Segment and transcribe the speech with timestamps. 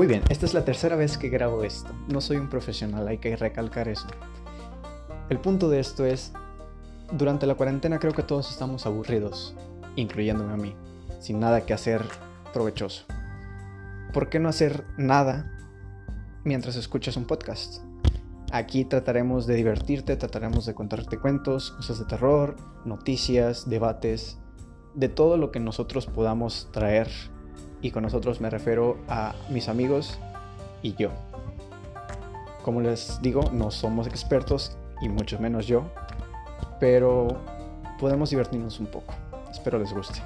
[0.00, 1.90] Muy bien, esta es la tercera vez que grabo esto.
[2.08, 4.06] No soy un profesional, hay que recalcar eso.
[5.28, 6.32] El punto de esto es,
[7.12, 9.54] durante la cuarentena creo que todos estamos aburridos,
[9.96, 10.74] incluyéndome a mí,
[11.18, 12.02] sin nada que hacer
[12.54, 13.04] provechoso.
[14.14, 15.52] ¿Por qué no hacer nada
[16.44, 17.82] mientras escuchas un podcast?
[18.52, 22.56] Aquí trataremos de divertirte, trataremos de contarte cuentos, cosas de terror,
[22.86, 24.38] noticias, debates,
[24.94, 27.10] de todo lo que nosotros podamos traer
[27.82, 30.18] y con nosotros me refiero a mis amigos
[30.82, 31.10] y yo.
[32.62, 35.84] Como les digo, no somos expertos y mucho menos yo,
[36.78, 37.28] pero
[37.98, 39.14] podemos divertirnos un poco.
[39.50, 40.20] Espero les guste.